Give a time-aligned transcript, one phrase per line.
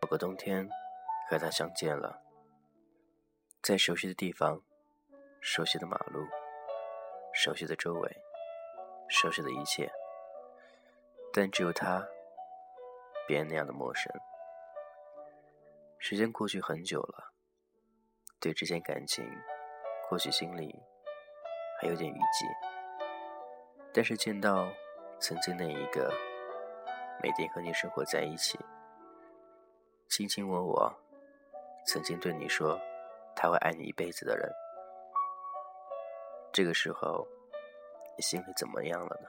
[0.00, 0.68] 某个冬天，
[1.28, 2.22] 和他相见了，
[3.60, 4.62] 在熟悉的地方，
[5.40, 6.24] 熟悉的马路，
[7.34, 8.16] 熟悉的周围，
[9.08, 9.90] 熟悉的一切，
[11.32, 12.06] 但只有他，
[13.26, 14.12] 别人那样的陌生。
[15.98, 17.32] 时间过去很久了，
[18.38, 19.28] 对这件感情，
[20.08, 20.82] 或许心里
[21.80, 22.46] 还有点余悸，
[23.92, 24.66] 但是见到
[25.20, 26.12] 曾经那一个
[27.22, 28.58] 每天和你生活在一起。
[30.08, 30.94] 卿卿我我，
[31.86, 32.78] 曾经对你说
[33.34, 34.50] 他会爱你一辈子的人，
[36.52, 37.26] 这个时候
[38.16, 39.28] 你心里怎么样了呢？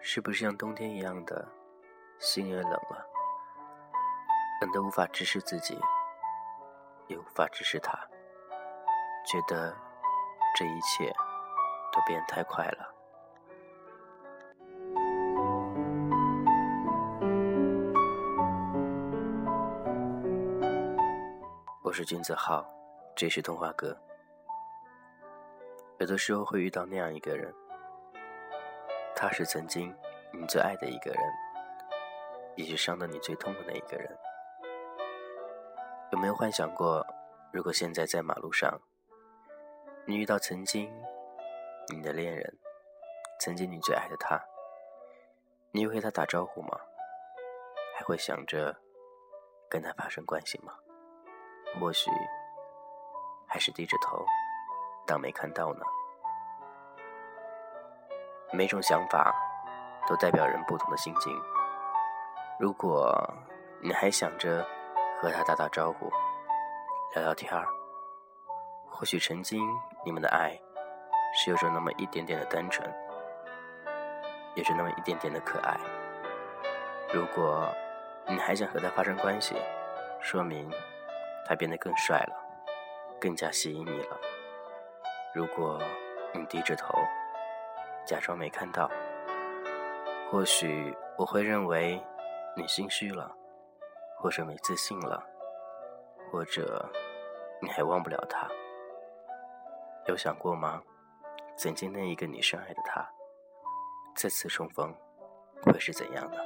[0.00, 1.46] 是不是像冬天一样的
[2.18, 3.06] 心也冷了，
[4.60, 5.78] 冷得无法直视自己，
[7.08, 7.98] 也无法直视他，
[9.26, 9.76] 觉得
[10.54, 11.10] 这一切
[11.90, 12.94] 都变太快了。
[21.82, 22.66] 我是君子浩，
[23.16, 23.96] 这是童话哥。
[25.98, 27.52] 有的时候会遇到那样一个人，
[29.16, 29.94] 他是曾经
[30.32, 31.20] 你最爱的一个人，
[32.56, 34.18] 也是伤得你最痛的那一个人。
[36.10, 37.06] 有没有幻想过，
[37.52, 38.80] 如果现在在马路上，
[40.04, 40.92] 你遇到曾经
[41.94, 42.58] 你的恋人，
[43.38, 44.42] 曾经你最爱的他，
[45.70, 46.76] 你会和他打招呼吗？
[47.96, 48.76] 还会想着
[49.70, 50.74] 跟他发生关系吗？
[51.78, 52.10] 或许
[53.46, 54.26] 还是低着头，
[55.06, 55.84] 当没看到呢。
[58.52, 59.32] 每种想法
[60.08, 61.32] 都代表人不同的心境。
[62.58, 63.16] 如果
[63.80, 64.66] 你还想着
[65.20, 66.10] 和他打打招呼、
[67.14, 67.66] 聊聊天儿，
[68.90, 69.64] 或许曾经
[70.04, 70.58] 你们的爱
[71.34, 72.88] 是有着那么一点点的单纯，
[74.54, 75.76] 有着那么一点点的可爱。
[77.12, 77.68] 如果
[78.26, 79.56] 你还想和他发生关系，
[80.20, 80.70] 说明。
[81.44, 82.36] 他变得更帅了，
[83.20, 84.16] 更加吸引你了。
[85.34, 85.82] 如果
[86.32, 86.94] 你低着头，
[88.06, 88.88] 假装没看到，
[90.30, 92.00] 或许我会认为
[92.56, 93.34] 你心虚了，
[94.16, 95.20] 或者没自信了，
[96.30, 96.88] 或者
[97.60, 98.46] 你还忘不了他。
[100.06, 100.82] 有想过吗？
[101.56, 103.08] 曾经那一个你深爱的他，
[104.16, 104.92] 再次重逢，
[105.62, 106.38] 会是怎样的？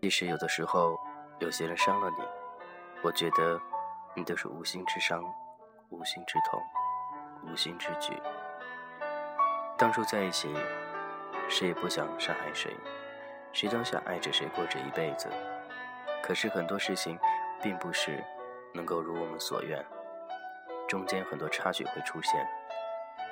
[0.00, 0.98] 其实有的时候，
[1.40, 2.24] 有些人伤了你，
[3.02, 3.60] 我觉得
[4.14, 5.22] 你都是无心之伤、
[5.90, 6.60] 无心之痛、
[7.46, 8.12] 无心之举。
[9.76, 10.52] 当初在一起，
[11.48, 12.74] 谁也不想伤害谁，
[13.52, 15.28] 谁都想爱着谁过这一辈子。
[16.22, 17.18] 可是很多事情
[17.62, 18.22] 并不是
[18.72, 19.84] 能够如我们所愿，
[20.88, 22.46] 中间很多插曲会出现，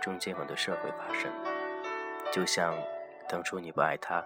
[0.00, 1.30] 中间很多事会发生，
[2.32, 2.74] 就像
[3.28, 4.24] 当初你不爱他，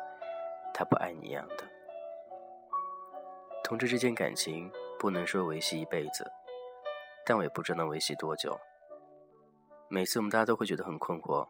[0.72, 1.64] 他不爱你一样的。
[3.64, 6.30] 同志之间感情不能说维系一辈子，
[7.24, 8.58] 但我也不知道能维系多久。
[9.88, 11.48] 每次我们大家都会觉得很困惑，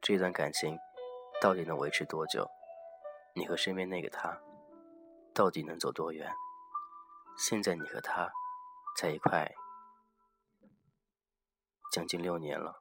[0.00, 0.78] 这段感情
[1.40, 2.48] 到底能维持多久？
[3.34, 4.40] 你和身边那个他
[5.34, 6.32] 到底能走多远？
[7.36, 8.32] 现在你和他
[8.96, 9.52] 在一块
[11.90, 12.80] 将近六年了，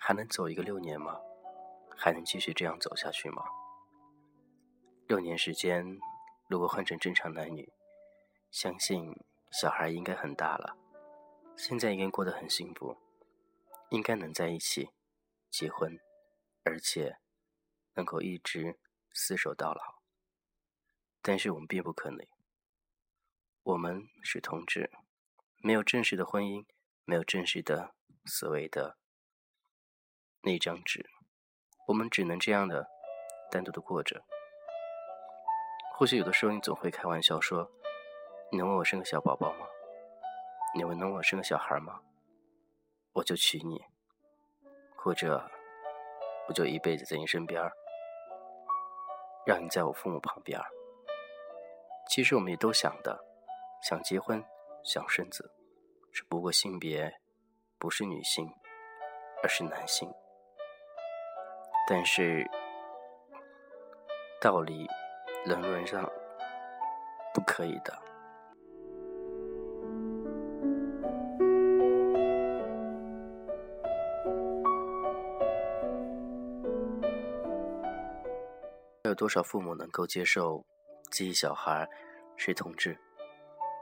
[0.00, 1.20] 还能走一个六年吗？
[1.96, 3.44] 还能继续这样走下去吗？
[5.06, 5.98] 六年时间。
[6.48, 7.72] 如果换成正常男女，
[8.52, 9.12] 相信
[9.50, 10.76] 小孩应该很大了，
[11.56, 12.96] 现在应该过得很幸福，
[13.88, 14.90] 应该能在一起
[15.50, 15.98] 结婚，
[16.62, 17.18] 而且
[17.94, 18.78] 能够一直
[19.16, 19.96] 厮守到老。
[21.22, 22.24] 但是我们并不可能，
[23.62, 24.90] 我们是同志，
[25.56, 26.66] 没有正式的婚姻，
[27.04, 27.94] 没有正式的
[28.26, 28.98] 所谓的
[30.42, 31.08] 那张纸，
[31.88, 32.86] 我们只能这样的
[33.50, 34.24] 单独的过着。
[35.94, 37.72] 或许有的时候你总会开玩笑说
[38.52, 39.66] ：“你能为我生个小宝宝吗？
[40.74, 42.02] 你能为我生个小孩吗？
[43.14, 43.82] 我就娶你，
[44.94, 45.50] 或者
[46.48, 47.62] 我就一辈子在你身边，
[49.46, 50.60] 让你在我父母旁边。”
[52.10, 53.24] 其实我们也都想的，
[53.82, 54.44] 想结婚，
[54.84, 55.50] 想生子，
[56.12, 57.20] 只不过性别
[57.78, 58.52] 不是女性，
[59.42, 60.12] 而是男性。
[61.88, 62.44] 但是
[64.40, 64.86] 道理。
[65.46, 66.02] 伦伦上
[67.32, 67.96] 不可以的。
[79.16, 80.64] 多少父母能够接受
[81.10, 81.88] 自己小孩
[82.36, 82.96] 是同志，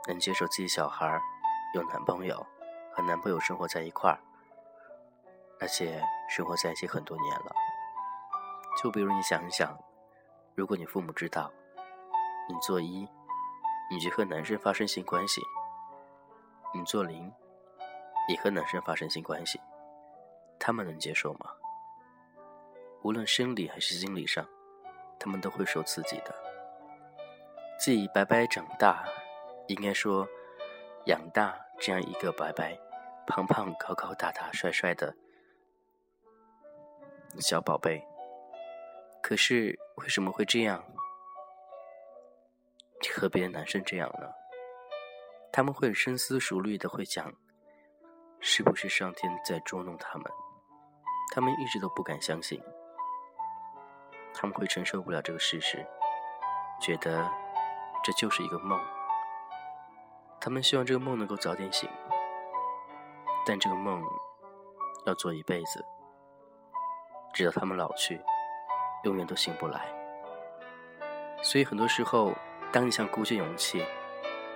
[0.07, 1.21] 能接受自己小孩
[1.75, 2.47] 有男朋友
[2.93, 4.19] 和男朋友生活在一块儿，
[5.61, 6.01] 而且
[6.31, 7.53] 生活在一起很多年了。
[8.81, 9.77] 就比如你想一想，
[10.55, 11.53] 如果你父母知道
[12.49, 13.09] 你做一，
[13.91, 15.41] 你去和男生发生性关系，
[16.73, 17.33] 你做零，
[18.29, 19.61] 你和男生发生性关系，
[20.59, 21.51] 他们能接受吗？
[23.03, 24.49] 无论生理还是心理上，
[25.19, 26.35] 他们都会受刺激的。
[27.79, 29.05] 自己白白长大，
[29.69, 30.27] 应该说
[31.07, 32.79] 养大这样一个白白、
[33.27, 35.15] 胖胖、高高大大、帅帅的
[37.41, 38.03] 小宝贝。
[39.23, 40.85] 可是为什么会这样？
[43.17, 44.27] 和别的男生这样呢？
[45.53, 47.33] 他们会深思熟虑的会想，
[48.41, 50.25] 是不是上天在捉弄他们？
[51.35, 52.63] 他们一直都不敢相信，
[54.35, 55.87] 他们会承受不了这个事实，
[56.81, 57.31] 觉得
[58.03, 58.79] 这就是一个梦。
[60.41, 61.89] 他们希望这个梦能够早点醒，
[63.47, 64.03] 但这个梦
[65.07, 65.83] 要做一辈子，
[67.33, 68.21] 直到他们老去。
[69.05, 69.87] 永远都醒不来，
[71.43, 72.33] 所以很多时候，
[72.73, 73.85] 当你想鼓起勇气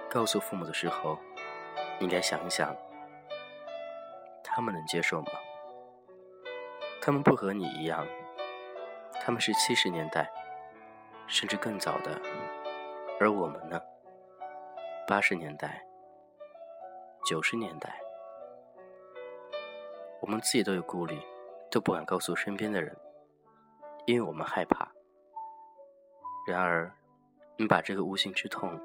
[0.09, 1.19] 告诉父母的时候，
[2.01, 2.75] 应该想一想，
[4.43, 5.29] 他们能接受吗？
[7.03, 8.07] 他们不和你一样，
[9.29, 10.27] 他们是七十年代，
[11.27, 12.19] 甚至更早的，
[13.21, 13.79] 而我们呢？
[15.07, 15.85] 八十年代、
[17.27, 18.01] 九十年代，
[20.23, 21.21] 我们自己都有顾虑，
[21.71, 22.97] 都不敢告诉身边的人。
[24.07, 24.91] 因为我们害怕。
[26.47, 26.91] 然而，
[27.59, 28.81] 你把这个无形之痛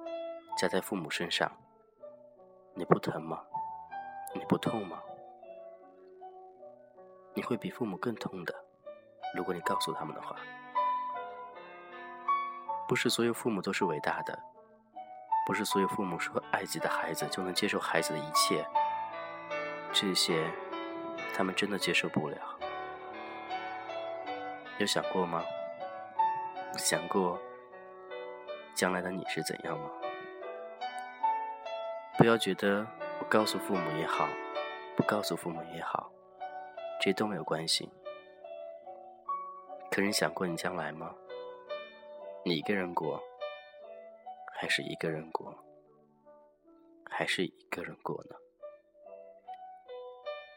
[0.57, 1.49] 加在父母身上，
[2.73, 3.41] 你不疼吗？
[4.35, 5.01] 你不痛吗？
[7.33, 8.62] 你会比父母更痛的。
[9.33, 10.35] 如果你告诉他们的话，
[12.87, 14.37] 不是所有父母都是伟大的，
[15.45, 18.65] 不是所有父母说爱自己的孩子就能接受孩子的一切，
[19.91, 20.49] 这些
[21.33, 22.37] 他们真的接受不了。
[24.77, 25.43] 有想过吗？
[26.77, 27.39] 想过
[28.75, 29.89] 将来的你是怎样吗？
[32.17, 32.85] 不要觉得
[33.19, 34.27] 我告诉父母也好，
[34.95, 36.11] 不告诉父母也好，
[37.01, 37.91] 这都没有关系。
[39.93, 41.13] 可你想过你将来吗？
[42.43, 43.21] 你一个人过，
[44.51, 45.55] 还是一个人过，
[47.11, 48.35] 还是一个人过呢？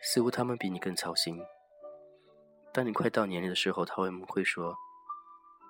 [0.01, 1.45] 似乎他们比你更操心。
[2.73, 4.75] 当你快到年龄的时候，他们会说：“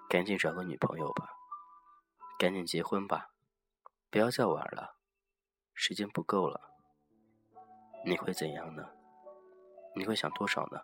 [0.08, 1.28] 赶紧找个女朋友吧，
[2.38, 3.30] 赶紧结婚吧，
[4.12, 4.94] 不要再玩了，
[5.74, 6.60] 时间不够了。”
[8.06, 8.88] 你会怎样呢？
[9.96, 10.80] 你会想多少呢？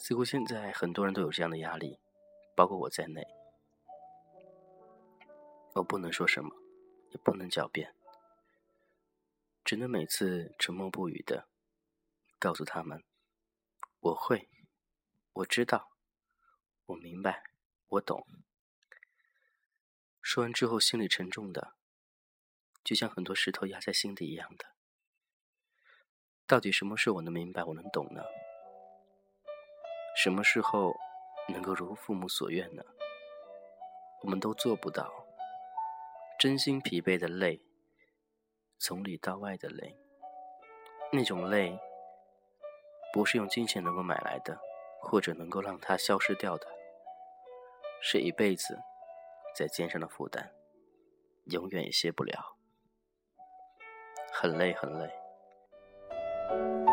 [0.00, 1.98] 似乎现在很多人都有这样的压力，
[2.54, 3.26] 包括我在内。
[5.74, 6.54] 我不能说什么，
[7.10, 7.94] 也不能狡辩，
[9.64, 11.48] 只能每次沉默不语的
[12.38, 13.02] 告诉他们。
[14.00, 14.48] 我会，
[15.32, 15.90] 我知道，
[16.86, 17.42] 我明白，
[17.88, 18.24] 我懂。
[20.22, 21.74] 说完之后，心里沉重的，
[22.84, 24.66] 就像很多石头压在心底一样的。
[26.46, 28.22] 到底什么是我能明白，我能懂呢？
[30.20, 30.96] 什么时候
[31.46, 32.82] 能够如父母所愿呢？
[34.24, 35.08] 我们都做不到。
[36.40, 37.60] 真心疲惫的累，
[38.80, 39.96] 从里到外的累，
[41.12, 41.78] 那种累。
[43.12, 44.58] 不是用金钱能够买来的，
[45.00, 46.66] 或者能够让它消失掉的，
[48.02, 48.76] 是一辈子
[49.54, 50.52] 在肩上的负担，
[51.44, 52.56] 永远也卸不了，
[54.32, 56.87] 很累很累。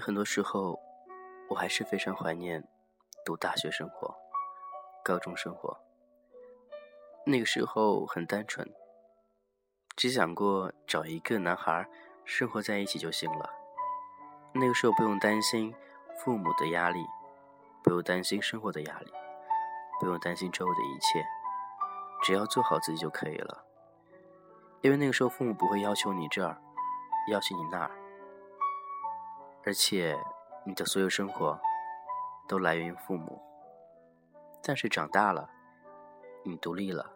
[0.00, 0.78] 很多时候，
[1.48, 2.66] 我还是非常怀念
[3.24, 4.14] 读大学生活、
[5.04, 5.76] 高中生活。
[7.24, 8.66] 那个时候很单纯，
[9.96, 11.86] 只想过找一个男孩
[12.24, 13.50] 生活在一起就行了。
[14.52, 15.74] 那个时候不用担心
[16.18, 17.04] 父母的压力，
[17.82, 19.12] 不用担心生活的压力，
[20.00, 21.24] 不用担心周围的一切，
[22.22, 23.64] 只要做好自己就可以了。
[24.80, 26.56] 因为那个时候父母不会要求你这儿，
[27.30, 27.90] 要求你那儿，
[29.64, 30.16] 而且
[30.64, 31.58] 你的所有生活
[32.48, 33.40] 都来源于父母。
[34.62, 35.48] 但是长大了，
[36.44, 37.14] 你独立了。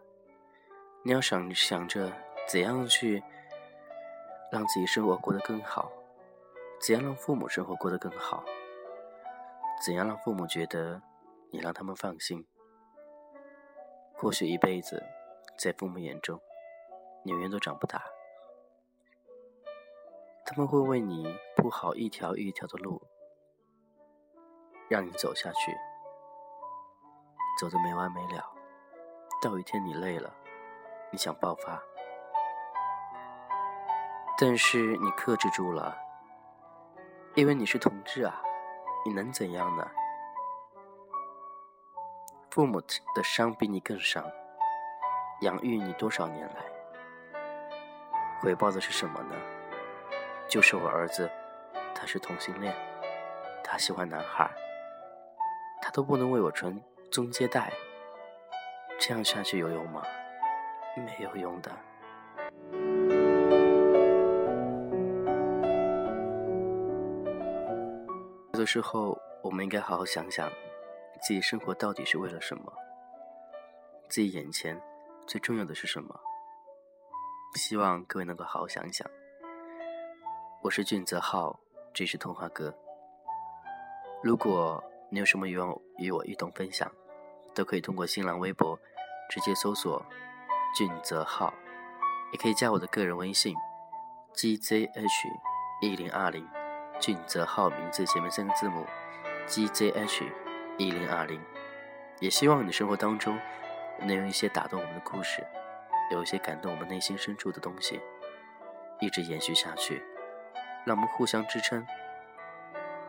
[1.03, 2.11] 你要想想着
[2.47, 3.21] 怎样去
[4.51, 5.91] 让自己生活过得更好，
[6.79, 8.43] 怎样让父母生活过得更好，
[9.85, 11.01] 怎样让父母觉得
[11.51, 12.47] 你让他们放心。
[14.15, 15.03] 或许一辈子
[15.57, 16.39] 在父母眼中，
[17.23, 18.01] 你永远都长不大，
[20.45, 23.01] 他们会为你铺好一条一条的路，
[24.89, 25.73] 让你走下去，
[27.59, 28.43] 走得没完没了。
[29.41, 30.33] 到一天你累了，
[31.11, 31.81] 你想爆发，
[34.37, 35.97] 但是你克制住了，
[37.35, 38.41] 因为你是同志啊，
[39.05, 39.89] 你能怎样呢？
[42.51, 44.23] 父母的伤比你更伤，
[45.41, 46.65] 养育你多少年来，
[48.41, 49.35] 回报的是什么呢？
[50.53, 51.27] 就是我儿子，
[51.95, 52.71] 他是同性恋，
[53.63, 54.47] 他喜欢男孩，
[55.81, 56.79] 他都不能为我传
[57.11, 57.73] 宗接代，
[58.99, 60.03] 这样下去有用吗？
[60.95, 61.71] 没有用的。
[68.51, 70.47] 有的时候，我们应该好好想想，
[71.23, 72.71] 自己生活到底是为了什么？
[74.07, 74.79] 自己眼前
[75.25, 76.21] 最重要的是什么？
[77.55, 79.09] 希望各位能够好好想想。
[80.63, 81.59] 我是俊泽浩，
[81.93, 82.73] 这是童话哥。
[84.23, 86.89] 如果你有什么愿望与我一同分享，
[87.53, 88.79] 都可以通过新浪微博
[89.29, 90.01] 直接搜索
[90.73, 91.53] “俊泽浩”，
[92.31, 93.53] 也可以加我的个人微信
[94.35, 94.89] “gzh
[95.81, 96.47] 一零二零”，
[96.97, 98.85] 俊泽浩名字前面三个字母
[99.45, 100.31] “gzh
[100.77, 101.41] 一零二零”。
[102.21, 103.37] 也希望你生活当中
[103.99, 105.45] 能有一些打动我们的故事，
[106.09, 107.99] 有一些感动我们内心深处的东西，
[109.01, 110.01] 一直延续下去。
[110.85, 111.85] 让我们互相支撑，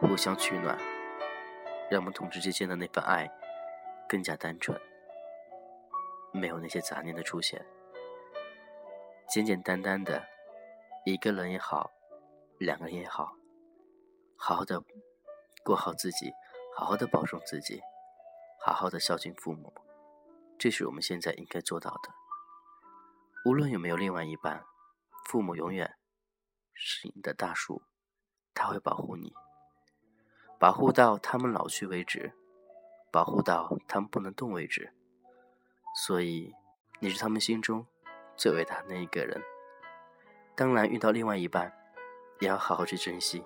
[0.00, 0.78] 互相取暖，
[1.90, 3.28] 让我们同志之间的那份爱
[4.08, 4.80] 更加单纯，
[6.32, 7.66] 没有那些杂念的出现，
[9.28, 10.24] 简简单单的，
[11.04, 11.90] 一个人也好，
[12.58, 13.34] 两个人也好，
[14.36, 14.80] 好好的
[15.64, 16.32] 过好自己，
[16.76, 17.80] 好好的保重自己，
[18.64, 19.74] 好好的孝敬父母，
[20.56, 22.10] 这是我们现在应该做到的。
[23.44, 24.64] 无论有没有另外一半，
[25.24, 25.96] 父母永远。
[26.74, 27.82] 是你的大树，
[28.52, 29.32] 他会保护你，
[30.58, 32.32] 保护到他们老去为止，
[33.10, 34.92] 保护到他们不能动为止。
[35.94, 36.52] 所以，
[36.98, 37.86] 你是他们心中
[38.36, 39.40] 最伟大的那一个人。
[40.56, 41.72] 当然，遇到另外一半，
[42.40, 43.44] 也要好好去珍惜。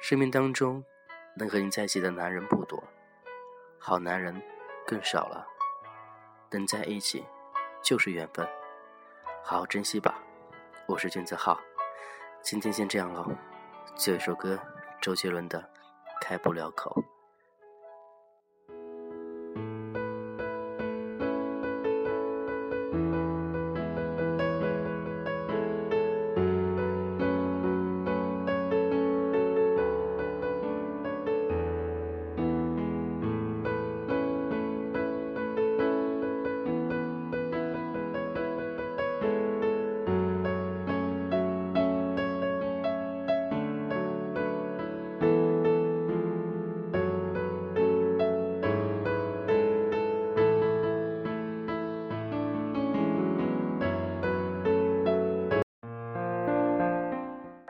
[0.00, 0.84] 生命当中
[1.36, 2.84] 能和你在一起的男人不多，
[3.78, 4.40] 好男人
[4.86, 5.46] 更少了。
[6.50, 7.24] 能在一起
[7.82, 8.46] 就是缘分，
[9.42, 10.22] 好好珍惜吧。
[10.86, 11.58] 我是君子浩。
[12.44, 13.26] 今天先这样喽，
[13.96, 14.58] 最后一首歌，
[15.00, 15.58] 周杰伦的
[16.20, 17.02] 《开不了口》。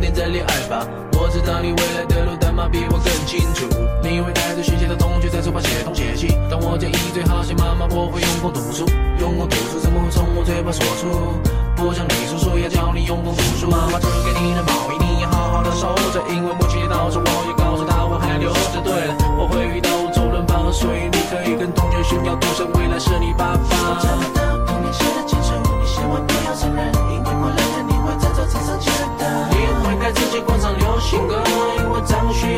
[0.00, 0.86] 点再恋爱吧。
[1.12, 3.68] 我知道你未来的路，但妈比我更清楚。
[4.02, 6.40] 你会带着学校的同学在书包写东写西。
[6.50, 8.88] 当我建议最好写妈妈，我会用功读书，
[9.20, 11.36] 用功读书怎么会从我嘴巴说出？
[11.76, 18.80] 不想你叔叔要教你用功读书，妈妈织给你的毛衣，你要好好的收着，因为母亲到时我也告诉他我还留着。
[18.80, 23.60] 对了，我会遇到周润发，所以你可以跟同学炫耀，独生未来是你爸爸。
[23.60, 27.09] 我找不到童年写的坚持，你千万不要承认。
[28.40, 29.48] 你会再走自上觉得。
[29.50, 31.42] 你会该自己灌上流行歌，
[31.78, 32.49] 因为张学。